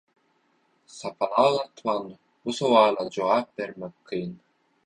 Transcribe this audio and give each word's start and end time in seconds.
Sapalak 0.97 1.59
atman 1.65 2.17
bu 2.45 2.53
sowala 2.53 3.09
jogap 3.15 3.47
bermek 3.57 3.95
kyn. 4.07 4.31